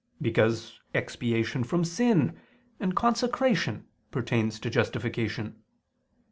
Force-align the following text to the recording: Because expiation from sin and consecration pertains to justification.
Because 0.19 0.79
expiation 0.95 1.63
from 1.63 1.85
sin 1.85 2.35
and 2.79 2.95
consecration 2.95 3.85
pertains 4.09 4.59
to 4.61 4.71
justification. 4.71 5.61